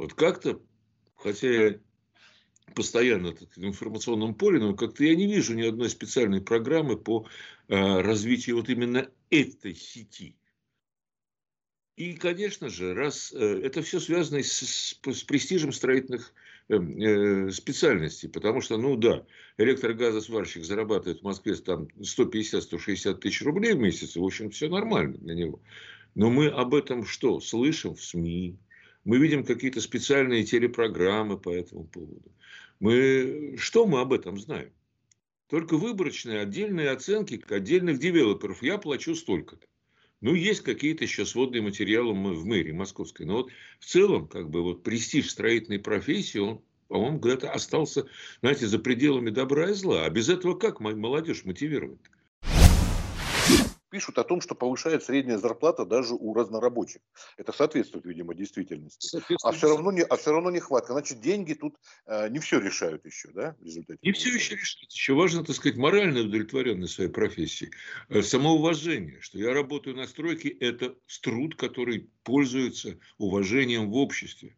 Вот 0.00 0.14
как-то, 0.14 0.58
хотя 1.14 1.48
я 1.52 1.80
постоянно 2.74 3.34
в 3.34 3.58
информационном 3.58 4.34
поле, 4.34 4.58
но 4.58 4.74
как-то 4.74 5.04
я 5.04 5.14
не 5.14 5.26
вижу 5.26 5.54
ни 5.54 5.60
одной 5.60 5.90
специальной 5.90 6.40
программы 6.40 6.96
по 6.96 7.26
э, 7.68 8.00
развитию 8.00 8.56
вот 8.56 8.70
именно 8.70 9.10
этой 9.28 9.74
сети. 9.74 10.38
И, 11.96 12.14
конечно 12.14 12.70
же, 12.70 12.94
раз 12.94 13.30
э, 13.34 13.60
это 13.62 13.82
все 13.82 14.00
связано 14.00 14.42
с, 14.42 14.50
с, 14.50 14.98
с 15.04 15.22
престижем 15.24 15.70
строительных 15.70 16.32
э, 16.70 16.76
э, 16.76 17.50
специальностей, 17.50 18.30
потому 18.30 18.62
что, 18.62 18.78
ну 18.78 18.96
да, 18.96 19.26
электрогазосварщик 19.58 20.64
зарабатывает 20.64 21.20
в 21.20 21.24
Москве 21.24 21.56
там 21.56 21.88
150-160 21.98 23.18
тысяч 23.18 23.42
рублей 23.42 23.74
в 23.74 23.80
месяц, 23.80 24.16
в 24.16 24.24
общем, 24.24 24.48
все 24.48 24.70
нормально 24.70 25.18
для 25.18 25.34
него. 25.34 25.60
Но 26.14 26.30
мы 26.30 26.48
об 26.48 26.74
этом 26.74 27.04
что? 27.04 27.38
Слышим 27.38 27.94
в 27.94 28.02
СМИ, 28.02 28.56
мы 29.04 29.18
видим 29.18 29.44
какие-то 29.44 29.80
специальные 29.80 30.44
телепрограммы 30.44 31.38
по 31.38 31.50
этому 31.50 31.84
поводу. 31.84 32.32
Мы, 32.80 33.56
что 33.58 33.86
мы 33.86 34.00
об 34.00 34.12
этом 34.12 34.38
знаем? 34.38 34.72
Только 35.48 35.76
выборочные 35.76 36.40
отдельные 36.40 36.90
оценки 36.90 37.42
отдельных 37.48 37.98
девелоперов. 37.98 38.62
Я 38.62 38.78
плачу 38.78 39.14
столько-то. 39.14 39.66
Ну, 40.20 40.34
есть 40.34 40.60
какие-то 40.62 41.04
еще 41.04 41.24
сводные 41.24 41.62
материалы 41.62 42.12
в 42.12 42.44
мэрии 42.44 42.72
московской. 42.72 43.24
Но 43.26 43.38
вот 43.38 43.50
в 43.78 43.86
целом, 43.86 44.28
как 44.28 44.50
бы, 44.50 44.62
вот 44.62 44.82
престиж 44.82 45.30
строительной 45.30 45.78
профессии, 45.78 46.38
он, 46.38 46.62
по-моему, 46.88 47.18
где-то 47.18 47.50
остался, 47.50 48.06
знаете, 48.40 48.66
за 48.66 48.78
пределами 48.78 49.30
добра 49.30 49.70
и 49.70 49.72
зла. 49.72 50.04
А 50.04 50.10
без 50.10 50.28
этого 50.28 50.54
как 50.54 50.80
молодежь 50.80 51.44
мотивировать? 51.44 52.00
Пишут 53.90 54.18
о 54.18 54.24
том, 54.24 54.40
что 54.40 54.54
повышает 54.54 55.04
средняя 55.04 55.38
зарплата 55.38 55.84
даже 55.84 56.14
у 56.14 56.32
разнорабочих. 56.32 57.02
Это 57.36 57.52
соответствует, 57.52 58.06
видимо, 58.06 58.34
действительности. 58.34 59.06
Соответствует. 59.06 59.54
А 59.54 59.56
все 59.56 59.68
равно 59.68 59.92
не, 59.92 60.02
а 60.02 60.16
все 60.16 60.32
равно 60.32 60.50
нехватка. 60.50 60.92
Значит, 60.92 61.20
деньги 61.20 61.54
тут 61.54 61.76
э, 62.06 62.28
не 62.30 62.38
все 62.38 62.60
решают 62.60 63.04
еще, 63.04 63.30
да, 63.32 63.56
в 63.60 63.64
результате. 63.64 63.98
Не 64.02 64.12
все 64.12 64.34
еще 64.34 64.54
решают. 64.54 64.92
Еще 64.92 65.14
важно, 65.14 65.44
так 65.44 65.56
сказать, 65.56 65.76
моральная 65.76 66.22
удовлетворенность 66.22 66.94
своей 66.94 67.10
профессии. 67.10 67.70
Э, 68.08 68.22
самоуважение, 68.22 69.20
что 69.20 69.38
я 69.38 69.52
работаю 69.52 69.96
на 69.96 70.06
стройке, 70.06 70.48
это 70.48 70.94
труд, 71.22 71.56
который 71.56 72.08
пользуется 72.22 72.98
уважением 73.18 73.90
в 73.90 73.96
обществе. 73.96 74.56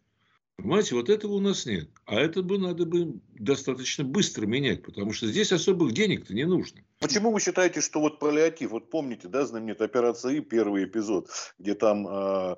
Понимаете, 0.56 0.94
вот 0.94 1.08
этого 1.08 1.32
у 1.32 1.40
нас 1.40 1.66
нет. 1.66 1.90
А 2.04 2.20
это 2.20 2.42
бы 2.42 2.58
надо 2.58 2.84
бы 2.84 3.20
достаточно 3.30 4.04
быстро 4.04 4.46
менять, 4.46 4.82
потому 4.82 5.12
что 5.12 5.26
здесь 5.26 5.50
особых 5.50 5.92
денег-то 5.92 6.34
не 6.34 6.44
нужно. 6.44 6.82
Почему 7.02 7.32
вы 7.32 7.40
считаете, 7.40 7.80
что 7.80 8.00
вот 8.00 8.18
паллиатив, 8.18 8.70
вот 8.70 8.88
помните, 8.90 9.28
да, 9.28 9.44
знаменитая 9.44 9.88
операция 9.88 10.32
И, 10.32 10.40
первый 10.40 10.84
эпизод, 10.84 11.28
где 11.58 11.74
там 11.74 12.06
э, 12.06 12.56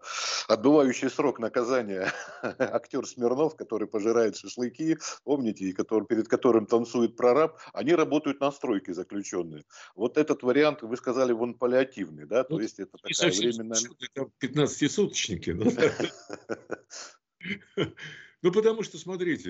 отбывающий 0.49 1.11
срок 1.11 1.39
наказания 1.39 2.13
актер 2.43 3.07
Смирнов, 3.07 3.57
который 3.57 3.89
пожирает 3.89 4.37
шашлыки, 4.37 4.99
помните, 5.25 5.65
и 5.65 5.73
который, 5.73 6.07
перед 6.07 6.29
которым 6.29 6.67
танцует 6.67 7.17
прораб, 7.17 7.59
они 7.73 7.95
работают 7.95 8.41
на 8.41 8.53
стройке 8.53 8.93
заключенные. 8.93 9.65
Вот 9.95 10.19
этот 10.19 10.43
вариант, 10.43 10.83
вы 10.83 10.97
сказали, 10.97 11.33
он 11.33 11.55
паллиативный, 11.55 12.27
да, 12.27 12.45
то 12.45 12.55
ну, 12.55 12.61
есть 12.61 12.79
это 12.79 12.99
такая 12.99 13.33
временная... 13.33 13.79
15-суточники, 14.43 15.53
да? 15.53 15.93
Ну, 18.45 18.53
потому 18.53 18.83
что, 18.83 18.99
смотрите, 18.99 19.49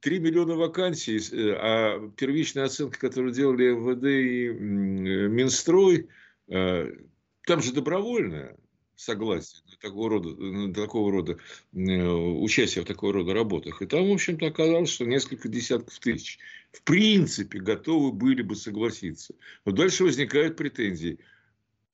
3 0.00 0.16
э, 0.16 0.20
миллиона 0.20 0.54
вакансий, 0.54 1.16
э, 1.16 1.56
а 1.58 2.10
первичная 2.14 2.66
оценка, 2.66 2.98
которую 2.98 3.32
делали 3.32 3.70
МВД 3.70 4.04
и 4.04 4.48
э, 4.48 5.28
Минстрой, 5.28 6.08
там 6.46 7.62
же 7.62 7.72
добровольное 7.72 8.58
согласие 8.96 9.62
на 9.64 9.78
такого 9.78 10.10
рода, 10.10 10.28
на 10.28 10.74
такого 10.74 11.10
рода 11.10 11.38
участие 11.72 12.84
в 12.84 12.86
такого 12.86 13.14
рода 13.14 13.32
работах. 13.32 13.80
И 13.80 13.86
там, 13.86 14.10
в 14.10 14.12
общем-то, 14.12 14.48
оказалось, 14.48 14.90
что 14.90 15.06
несколько 15.06 15.48
десятков 15.48 15.98
тысяч 16.00 16.38
в 16.72 16.82
принципе 16.82 17.60
готовы 17.60 18.12
были 18.12 18.42
бы 18.42 18.56
согласиться. 18.56 19.34
Но 19.64 19.72
дальше 19.72 20.04
возникают 20.04 20.58
претензии. 20.58 21.18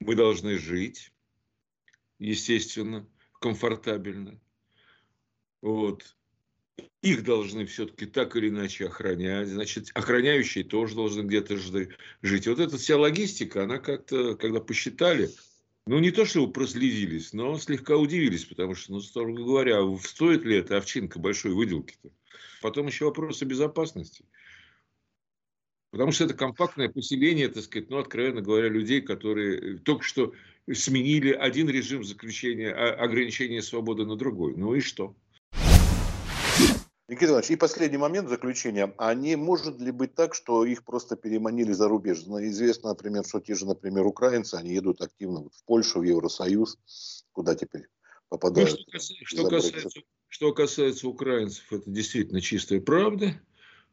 Мы 0.00 0.16
должны 0.16 0.58
жить, 0.58 1.12
естественно, 2.18 3.06
комфортабельно 3.38 4.40
вот. 5.62 6.16
Их 7.02 7.24
должны 7.24 7.64
все-таки 7.66 8.06
так 8.06 8.36
или 8.36 8.48
иначе 8.48 8.86
охранять. 8.86 9.48
Значит, 9.48 9.90
охраняющие 9.94 10.64
тоже 10.64 10.94
должны 10.94 11.22
где-то 11.22 11.56
жить. 11.56 12.46
Вот 12.46 12.58
эта 12.58 12.76
вся 12.76 12.98
логистика, 12.98 13.62
она 13.62 13.78
как-то, 13.78 14.36
когда 14.36 14.60
посчитали, 14.60 15.30
ну, 15.86 16.00
не 16.00 16.10
то, 16.10 16.24
что 16.24 16.46
проследились, 16.48 17.32
но 17.32 17.56
слегка 17.58 17.96
удивились, 17.96 18.44
потому 18.44 18.74
что, 18.74 18.92
ну, 18.92 19.00
строго 19.00 19.32
говоря, 19.32 19.80
стоит 19.98 20.44
ли 20.44 20.56
эта 20.56 20.78
овчинка 20.78 21.18
большой 21.18 21.52
выделки-то? 21.52 22.10
Потом 22.60 22.88
еще 22.88 23.04
вопросы 23.04 23.44
безопасности. 23.44 24.24
Потому 25.92 26.10
что 26.10 26.24
это 26.24 26.34
компактное 26.34 26.88
поселение, 26.88 27.48
так 27.48 27.62
сказать, 27.62 27.88
ну, 27.88 27.98
откровенно 27.98 28.42
говоря, 28.42 28.68
людей, 28.68 29.00
которые 29.00 29.78
только 29.78 30.02
что 30.02 30.34
сменили 30.70 31.30
один 31.30 31.70
режим 31.70 32.02
заключения, 32.04 32.72
а, 32.72 32.92
ограничения 32.94 33.62
свободы 33.62 34.04
на 34.04 34.16
другой. 34.16 34.56
Ну 34.56 34.74
и 34.74 34.80
что? 34.80 35.14
Никита 37.08 37.26
Иванович, 37.32 37.50
и 37.52 37.56
последний 37.56 37.98
момент 37.98 38.28
заключения. 38.28 38.92
А 38.98 39.14
не 39.14 39.36
может 39.36 39.80
ли 39.80 39.92
быть 39.92 40.14
так, 40.14 40.34
что 40.34 40.64
их 40.64 40.84
просто 40.84 41.14
переманили 41.14 41.72
за 41.72 41.88
рубеж? 41.88 42.24
Ну, 42.26 42.44
известно, 42.46 42.88
например, 42.90 43.24
что 43.24 43.40
те 43.40 43.54
же, 43.54 43.64
например, 43.64 44.04
украинцы, 44.06 44.56
они 44.56 44.74
едут 44.74 45.00
активно 45.00 45.44
в 45.44 45.64
Польшу, 45.66 46.00
в 46.00 46.02
Евросоюз. 46.02 46.78
Куда 47.30 47.54
теперь 47.54 47.86
попадают? 48.28 48.70
Ну, 48.70 48.76
что, 48.76 48.90
касается, 48.90 49.24
что, 49.24 49.48
касается, 49.48 50.00
что 50.28 50.52
касается 50.52 51.08
украинцев, 51.08 51.72
это 51.72 51.88
действительно 51.88 52.40
чистая 52.40 52.80
правда. 52.80 53.40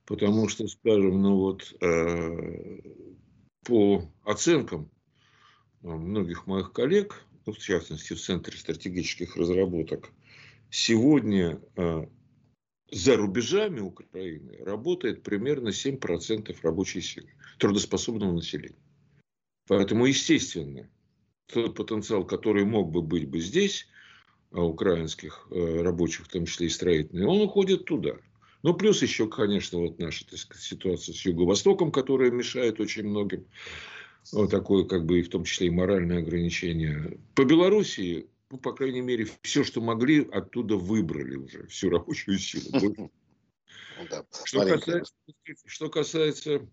Потому 0.05 0.49
что, 0.49 0.67
скажем, 0.67 1.21
ну 1.21 1.37
вот 1.37 1.73
э, 1.81 2.79
по 3.63 4.11
оценкам 4.23 4.91
э, 5.81 5.87
многих 5.87 6.45
моих 6.45 6.73
коллег, 6.73 7.23
ну, 7.45 7.53
в 7.53 7.59
частности 7.59 8.13
в 8.13 8.21
Центре 8.21 8.57
стратегических 8.57 9.37
разработок, 9.37 10.09
сегодня 10.69 11.61
э, 11.77 12.07
за 12.93 13.17
рубежами 13.17 13.79
Украины 13.79 14.57
работает 14.59 15.23
примерно 15.23 15.69
7% 15.69 16.55
рабочей 16.61 17.01
силы, 17.01 17.29
трудоспособного 17.57 18.33
населения. 18.33 18.77
Поэтому, 19.67 20.05
естественно, 20.05 20.89
тот 21.47 21.75
потенциал, 21.75 22.25
который 22.25 22.65
мог 22.65 22.91
бы 22.91 23.01
быть 23.01 23.27
бы 23.27 23.39
здесь, 23.39 23.87
а, 24.51 24.61
украинских 24.61 25.47
э, 25.51 25.81
рабочих, 25.81 26.25
в 26.25 26.29
том 26.29 26.45
числе 26.45 26.67
и 26.67 26.69
строительных, 26.69 27.27
он 27.27 27.41
уходит 27.41 27.85
туда. 27.85 28.17
Ну, 28.61 28.73
плюс 28.73 29.01
еще, 29.01 29.27
конечно, 29.27 29.79
вот 29.79 29.99
наша 29.99 30.25
так 30.27 30.39
сказать, 30.39 30.63
ситуация 30.63 31.13
с 31.13 31.25
Юго-Востоком, 31.25 31.91
которая 31.91 32.31
мешает 32.31 32.79
очень 32.79 33.07
многим. 33.07 33.45
Вот 34.31 34.51
такое, 34.51 34.85
как 34.85 35.05
бы, 35.05 35.19
и 35.19 35.23
в 35.23 35.29
том 35.29 35.43
числе 35.43 35.67
и 35.67 35.71
моральное 35.71 36.19
ограничение. 36.19 37.19
По 37.35 37.43
Белоруссии 37.43 38.27
ну, 38.53 38.59
по 38.59 38.71
крайней 38.71 39.01
мере, 39.01 39.27
все, 39.41 39.63
что 39.63 39.81
могли, 39.81 40.29
оттуда 40.31 40.75
выбрали 40.75 41.37
уже, 41.37 41.65
всю 41.67 41.89
рабочую 41.89 42.37
силу. 42.37 43.11
Ну 44.09 44.25
что 44.43 44.65
касается, 44.65 45.13
что 45.65 45.89
касается 45.89 46.67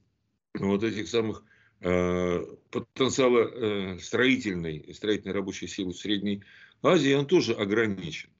вот 0.55 0.83
этих 0.83 1.07
самых 1.07 1.45
э, 1.81 2.41
потенциала 2.71 3.41
э, 3.41 3.99
строительной, 3.99 4.93
строительной 4.95 5.35
рабочей 5.35 5.69
силы 5.69 5.93
в 5.93 5.99
Средней 5.99 6.43
Азии, 6.83 7.13
он 7.15 7.27
тоже 7.27 7.53
ограничен. 7.53 8.31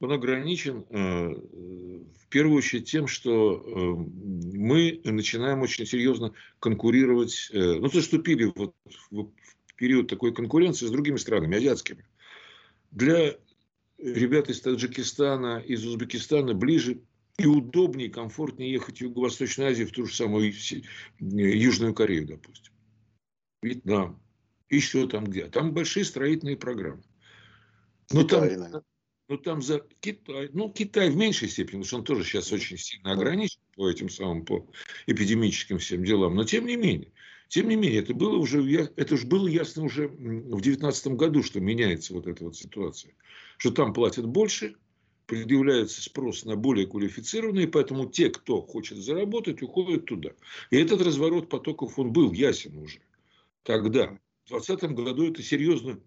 Он 0.00 0.12
ограничен 0.12 0.86
э, 0.88 1.28
в 1.28 2.28
первую 2.30 2.56
очередь 2.56 2.90
тем, 2.90 3.06
что 3.06 3.62
мы 3.66 5.00
начинаем 5.04 5.60
очень 5.60 5.86
серьезно 5.86 6.32
конкурировать, 6.58 7.50
ну, 7.52 7.88
заступили 7.88 8.50
вот 8.54 8.74
в 9.10 9.74
период 9.76 10.08
такой 10.08 10.34
конкуренции 10.34 10.86
с 10.86 10.90
другими 10.90 11.16
странами, 11.16 11.58
азиатскими 11.58 12.04
для 12.90 13.36
ребят 13.98 14.48
из 14.48 14.60
Таджикистана, 14.60 15.58
из 15.58 15.84
Узбекистана 15.86 16.54
ближе 16.54 17.02
и 17.38 17.46
удобнее, 17.46 18.10
комфортнее 18.10 18.72
ехать 18.72 18.98
в 18.98 19.00
Юго-Восточную 19.00 19.70
Азию, 19.70 19.88
в 19.88 19.92
ту 19.92 20.06
же 20.06 20.14
самую 20.14 20.52
Южную 21.18 21.94
Корею, 21.94 22.26
допустим. 22.26 22.72
Вьетнам. 23.62 24.20
Еще 24.68 25.08
там 25.08 25.24
где. 25.24 25.46
Там 25.46 25.72
большие 25.72 26.04
строительные 26.04 26.56
программы. 26.56 27.02
Но 28.12 28.24
Китай, 28.24 28.50
там, 28.50 28.58
наверное. 28.58 28.82
но 29.28 29.36
там 29.36 29.62
за 29.62 29.86
Китай, 30.00 30.50
ну 30.52 30.70
Китай 30.70 31.10
в 31.10 31.16
меньшей 31.16 31.48
степени, 31.48 31.82
потому 31.82 31.84
что 31.84 31.96
он 31.98 32.04
тоже 32.04 32.24
сейчас 32.24 32.52
очень 32.52 32.76
сильно 32.76 33.12
ограничен 33.12 33.60
по 33.74 33.88
этим 33.88 34.08
самым 34.08 34.44
по 34.44 34.66
эпидемическим 35.06 35.78
всем 35.78 36.04
делам, 36.04 36.34
но 36.34 36.44
тем 36.44 36.66
не 36.66 36.76
менее. 36.76 37.12
Тем 37.50 37.68
не 37.68 37.74
менее, 37.74 37.98
это 37.98 38.14
было 38.14 38.36
уже, 38.36 38.62
это 38.94 39.16
же 39.16 39.26
было 39.26 39.48
ясно 39.48 39.82
уже 39.82 40.06
в 40.06 40.60
2019 40.60 41.08
году, 41.08 41.42
что 41.42 41.58
меняется 41.58 42.14
вот 42.14 42.28
эта 42.28 42.44
вот 42.44 42.56
ситуация. 42.56 43.12
Что 43.58 43.72
там 43.72 43.92
платят 43.92 44.24
больше, 44.24 44.76
предъявляется 45.26 46.00
спрос 46.00 46.44
на 46.44 46.54
более 46.54 46.86
квалифицированные, 46.86 47.66
поэтому 47.66 48.08
те, 48.08 48.30
кто 48.30 48.62
хочет 48.62 48.98
заработать, 48.98 49.62
уходят 49.62 50.06
туда. 50.06 50.30
И 50.70 50.76
этот 50.76 51.02
разворот 51.02 51.48
потоков, 51.48 51.98
он 51.98 52.12
был 52.12 52.30
ясен 52.30 52.78
уже 52.78 53.00
тогда. 53.64 54.16
В 54.44 54.50
2020 54.50 54.92
году 54.92 55.28
это 55.28 55.42
серьезно 55.42 55.98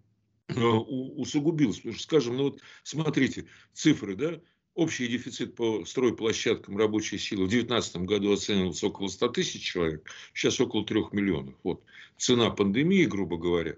э, 0.48 0.54
усугубилось. 0.54 1.76
Потому 1.76 1.94
что, 1.94 2.02
скажем, 2.04 2.38
ну 2.38 2.44
вот 2.44 2.60
смотрите, 2.84 3.44
цифры, 3.74 4.16
да, 4.16 4.40
общий 4.74 5.06
дефицит 5.06 5.54
по 5.54 5.84
стройплощадкам 5.84 6.76
рабочей 6.76 7.18
силы 7.18 7.46
в 7.46 7.48
2019 7.48 7.96
году 7.98 8.32
оценивался 8.32 8.88
около 8.88 9.08
100 9.08 9.28
тысяч 9.28 9.62
человек, 9.62 10.10
сейчас 10.32 10.60
около 10.60 10.84
3 10.84 11.04
миллионов. 11.12 11.54
Вот 11.62 11.82
цена 12.16 12.50
пандемии, 12.50 13.04
грубо 13.04 13.36
говоря, 13.36 13.76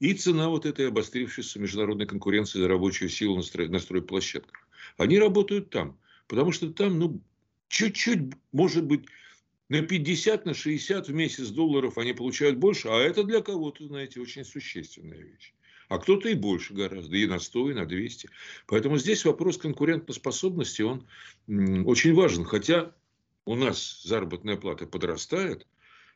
и 0.00 0.14
цена 0.14 0.48
вот 0.48 0.64
этой 0.64 0.88
обострившейся 0.88 1.58
международной 1.58 2.06
конкуренции 2.06 2.60
за 2.60 2.68
рабочую 2.68 3.08
силу 3.08 3.36
на, 3.36 3.42
строй, 3.42 3.68
на 3.68 3.80
стройплощадках. 3.80 4.68
Они 4.96 5.18
работают 5.18 5.70
там, 5.70 5.98
потому 6.28 6.52
что 6.52 6.72
там, 6.72 6.98
ну, 6.98 7.20
чуть-чуть, 7.68 8.32
может 8.52 8.84
быть, 8.84 9.06
на 9.68 9.82
50, 9.82 10.46
на 10.46 10.54
60 10.54 11.08
в 11.08 11.12
месяц 11.12 11.48
долларов 11.48 11.98
они 11.98 12.12
получают 12.12 12.58
больше, 12.58 12.88
а 12.88 12.98
это 12.98 13.24
для 13.24 13.42
кого-то, 13.42 13.86
знаете, 13.86 14.20
очень 14.20 14.44
существенная 14.44 15.18
вещь. 15.18 15.52
А 15.88 15.98
кто-то 15.98 16.28
и 16.28 16.34
больше 16.34 16.74
гораздо, 16.74 17.16
и 17.16 17.26
на 17.26 17.38
100, 17.38 17.70
и 17.70 17.74
на 17.74 17.86
200. 17.86 18.28
Поэтому 18.66 18.98
здесь 18.98 19.24
вопрос 19.24 19.58
конкурентоспособности, 19.58 20.82
он 20.82 21.06
очень 21.48 22.14
важен. 22.14 22.44
Хотя 22.44 22.94
у 23.46 23.54
нас 23.54 24.02
заработная 24.04 24.56
плата 24.56 24.86
подрастает, 24.86 25.66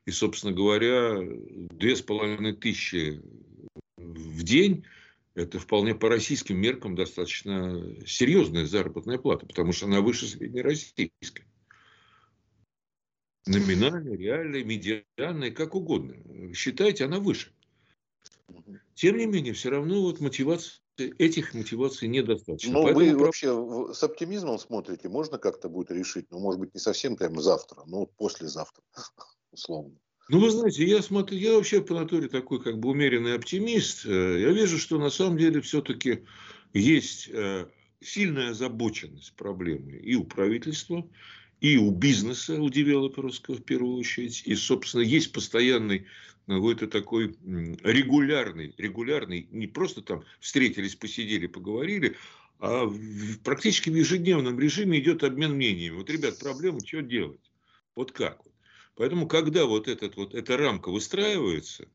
и, 0.05 0.11
собственно 0.11 0.53
говоря, 0.53 1.19
две 1.71 1.97
с 1.97 2.03
половиной 2.03 2.55
тысячи 2.55 3.23
в 3.97 4.43
день– 4.43 4.85
это 5.35 5.59
вполне 5.59 5.95
по 5.95 6.09
российским 6.11 6.59
меркам 6.59 6.95
достаточно 6.95 7.97
серьезная 8.07 8.67
заработная 8.67 9.17
плата, 9.17 9.47
потому 9.47 9.73
что 9.73 9.87
она 9.87 10.03
выше 10.03 10.27
среднероссийской. 10.27 11.47
Номинальная, 13.47 14.17
реальная, 14.17 14.63
медианная, 14.63 15.51
как 15.51 15.75
угодно. 15.75 16.15
Считайте, 16.55 17.07
она 17.07 17.19
выше. 17.19 17.51
Тем 18.95 19.17
не 19.17 19.27
менее, 19.27 19.53
все 19.53 19.71
равно 19.71 20.03
вот 20.03 20.21
мотивация, 20.21 20.83
этих 20.97 21.55
мотиваций 21.55 22.09
недостаточно. 22.09 22.73
Но 22.73 22.83
Поэтому 22.85 23.07
вы 23.07 23.19
вообще 23.19 23.93
с 23.95 24.03
оптимизмом 24.03 24.59
смотрите, 24.59 25.09
можно 25.09 25.39
как-то 25.39 25.69
будет 25.69 25.91
решить, 25.91 26.27
ну, 26.31 26.39
может 26.39 26.61
быть, 26.61 26.75
не 26.75 26.81
совсем 26.81 27.17
прямо 27.17 27.41
завтра, 27.41 27.83
но 27.87 28.07
послезавтра, 28.07 28.83
условно. 29.53 29.97
Ну, 30.29 30.41
вы 30.41 30.51
знаете, 30.51 30.85
я 30.85 31.03
смотрю, 31.03 31.37
я 31.37 31.55
вообще 31.55 31.83
по 31.83 31.95
натуре 31.95 32.29
такой 32.29 32.63
как 32.63 32.79
бы 32.79 32.91
умеренный 32.91 33.35
оптимист. 33.35 34.07
Э, 34.07 34.41
я 34.41 34.51
вижу, 34.51 34.79
что 34.79 34.99
на 34.99 35.11
самом 35.11 35.37
деле 35.37 35.61
все-таки 35.61 36.25
есть 36.73 37.29
э, 37.29 37.67
сильная 38.01 38.51
озабоченность 38.51 39.35
проблемой 39.35 39.99
и 39.99 40.15
у 40.15 40.25
правительства, 40.25 41.07
и 41.61 41.77
у 41.77 41.91
бизнеса, 41.91 42.61
у 42.61 42.69
девелоперского 42.71 43.57
в 43.57 43.65
первую 43.65 43.97
очередь. 43.97 44.43
И, 44.47 44.55
собственно, 44.55 45.03
есть 45.03 45.33
постоянный 45.33 46.07
какой-то 46.47 46.89
такой 46.89 47.37
регулярный, 47.45 48.75
регулярный, 48.77 49.49
не 49.51 49.67
просто 49.67 50.03
там 50.03 50.25
встретились, 50.41 50.97
посидели, 50.97 51.47
поговорили, 51.47 52.17
а 52.59 52.85
в, 52.85 53.39
практически 53.43 53.91
в 53.91 53.97
ежедневном 53.97 54.59
режиме 54.59 54.99
идет 54.99 55.25
обмен 55.25 55.55
мнениями. 55.55 55.97
Вот, 55.97 56.11
ребят, 56.11 56.39
проблема, 56.39 56.81
что 56.85 57.03
делать? 57.03 57.41
Вот 57.95 58.13
как? 58.13 58.41
Поэтому, 58.95 59.27
когда 59.27 59.67
вот, 59.67 59.89
этот, 59.89 60.17
вот 60.17 60.35
эта 60.35 60.57
рамка 60.57 60.91
выстраивается, 60.91 61.89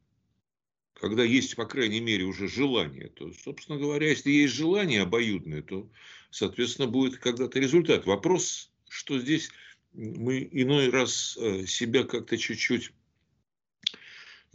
когда 0.94 1.24
есть, 1.24 1.56
по 1.56 1.66
крайней 1.66 2.00
мере, 2.00 2.24
уже 2.24 2.48
желание, 2.48 3.10
то, 3.10 3.32
собственно 3.34 3.78
говоря, 3.78 4.10
если 4.10 4.32
есть 4.32 4.54
желание 4.56 5.04
обоюдное, 5.04 5.62
то, 5.62 5.88
соответственно, 6.32 6.88
будет 6.88 7.18
когда-то 7.18 7.60
результат. 7.60 8.06
Вопрос, 8.06 8.72
что 8.90 9.20
здесь 9.20 9.52
мы 9.94 10.48
иной 10.52 10.90
раз 10.90 11.38
э, 11.40 11.66
себя 11.66 12.04
как-то 12.04 12.38
чуть-чуть 12.38 12.92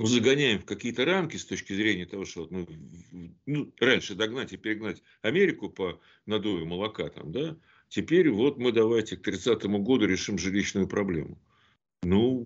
ну, 0.03 0.09
загоняем 0.09 0.59
в 0.61 0.65
какие-то 0.65 1.05
рамки 1.05 1.37
с 1.37 1.45
точки 1.45 1.73
зрения 1.73 2.07
того, 2.07 2.25
что 2.25 2.43
вот 2.43 2.51
мы 2.51 2.67
ну, 3.47 3.73
раньше 3.79 4.15
догнать 4.15 4.53
и 4.53 4.57
перегнать 4.57 5.03
Америку 5.23 5.71
по 5.71 6.01
надою 6.27 6.67
молока, 6.67 7.09
там, 7.09 7.33
да, 7.33 7.57
теперь 7.89 8.31
вот 8.31 8.59
мы 8.59 8.73
давайте 8.73 9.17
к 9.17 9.23
30 9.23 9.65
году 9.65 10.07
решим 10.07 10.39
жилищную 10.39 10.89
проблему. 10.89 11.39
Ну, 12.03 12.45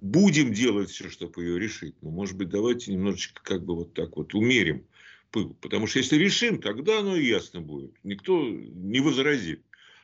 будем 0.00 0.52
делать 0.52 0.90
все, 0.90 1.08
чтобы 1.08 1.42
ее 1.42 1.58
решить. 1.58 1.94
Но, 2.02 2.10
может 2.10 2.36
быть, 2.36 2.48
давайте 2.48 2.92
немножечко 2.92 3.42
как 3.42 3.64
бы 3.64 3.76
вот 3.76 3.94
так 3.94 4.16
вот 4.16 4.34
умерим 4.34 4.84
пыл. 5.30 5.54
Потому 5.60 5.86
что 5.86 5.98
если 5.98 6.16
решим, 6.16 6.60
тогда 6.60 7.00
оно 7.00 7.16
ясно 7.16 7.60
будет. 7.60 7.92
Никто 8.02 8.42
не 8.48 9.00
возразит. 9.00 9.62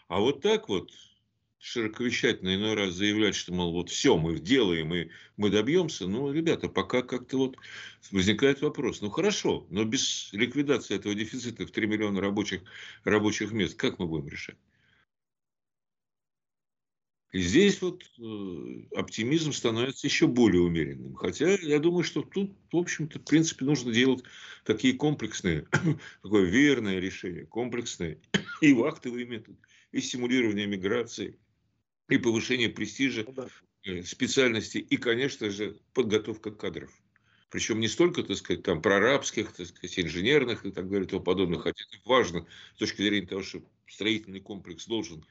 А 0.08 0.20
вот 0.20 0.42
так 0.42 0.68
вот 0.68 0.90
широковещательно 1.64 2.54
иной 2.54 2.74
раз 2.74 2.92
заявлять, 2.92 3.34
что, 3.34 3.54
мол, 3.54 3.72
вот 3.72 3.88
все, 3.88 4.18
мы 4.18 4.38
делаем 4.38 4.92
и 4.94 5.08
мы 5.38 5.48
добьемся, 5.48 6.06
ну, 6.06 6.30
ребята, 6.30 6.68
пока 6.68 7.00
как-то 7.00 7.38
вот 7.38 7.56
возникает 8.10 8.60
вопрос. 8.60 9.00
Ну, 9.00 9.08
хорошо, 9.08 9.66
но 9.70 9.84
без 9.84 10.30
ликвидации 10.32 10.94
этого 10.94 11.14
дефицита 11.14 11.66
в 11.66 11.70
3 11.70 11.86
миллиона 11.86 12.20
рабочих, 12.20 12.60
рабочих 13.04 13.52
мест, 13.52 13.78
как 13.78 13.98
мы 13.98 14.06
будем 14.06 14.28
решать? 14.28 14.58
И 17.32 17.40
здесь 17.40 17.80
вот 17.80 18.04
э, 18.18 18.96
оптимизм 18.96 19.52
становится 19.52 20.06
еще 20.06 20.26
более 20.26 20.60
умеренным. 20.60 21.14
Хотя 21.14 21.54
я 21.54 21.78
думаю, 21.78 22.04
что 22.04 22.22
тут, 22.22 22.54
в 22.70 22.76
общем-то, 22.76 23.18
в 23.18 23.24
принципе, 23.24 23.64
нужно 23.64 23.90
делать 23.90 24.22
такие 24.64 24.94
комплексные, 24.94 25.66
такое 26.22 26.44
верное 26.44 27.00
решение, 27.00 27.46
комплексное 27.46 28.18
и 28.60 28.74
вахтовый 28.74 29.24
метод, 29.24 29.56
и 29.92 30.00
стимулирование 30.02 30.66
миграции, 30.66 31.38
и 32.08 32.18
повышение 32.18 32.68
престижа 32.68 33.24
ну 33.26 33.48
э, 33.84 34.02
специальности, 34.02 34.78
и, 34.78 34.96
конечно 34.96 35.50
же, 35.50 35.78
подготовка 35.92 36.50
кадров. 36.50 36.90
Причем 37.50 37.80
не 37.80 37.88
столько, 37.88 38.22
так 38.24 38.36
сказать, 38.36 38.62
там, 38.62 38.82
прорабских, 38.82 39.52
так 39.52 39.66
сказать, 39.66 40.00
инженерных 40.00 40.66
и 40.66 40.72
так 40.72 40.88
далее 40.88 41.06
и 41.06 41.08
тому 41.08 41.22
подобное. 41.22 41.60
Хотя 41.60 41.84
это 41.84 42.00
важно 42.04 42.46
с 42.74 42.78
точки 42.78 43.02
зрения 43.02 43.26
того, 43.26 43.42
что 43.42 43.62
строительный 43.86 44.40
комплекс 44.40 44.86
должен 44.86 45.24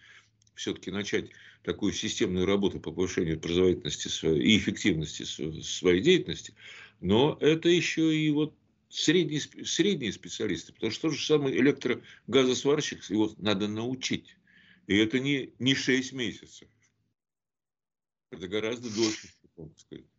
все-таки 0.55 0.91
начать 0.91 1.31
такую 1.63 1.93
системную 1.93 2.45
работу 2.45 2.79
по 2.79 2.91
повышению 2.91 3.39
производительности 3.39 4.07
своей, 4.07 4.41
и 4.41 4.57
эффективности 4.57 5.23
своей 5.23 6.01
деятельности, 6.01 6.53
но 7.01 7.37
это 7.41 7.69
еще 7.69 8.15
и 8.15 8.29
вот 8.29 8.55
средние, 8.89 9.41
средние 9.41 10.13
специалисты, 10.13 10.73
потому 10.73 10.91
что 10.91 11.09
то 11.09 11.15
же 11.15 11.25
самое 11.25 11.57
электрогазосварщик, 11.57 13.03
его 13.09 13.33
надо 13.37 13.67
научить. 13.67 14.37
И 14.87 14.97
это 14.97 15.19
не, 15.19 15.53
не 15.59 15.75
6 15.75 16.13
месяцев, 16.13 16.69
это 18.31 18.47
гораздо 18.47 18.93
дольше, 18.93 19.29
сказать. 19.77 20.12